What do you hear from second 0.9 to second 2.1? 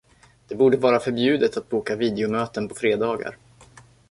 förbjudet att boka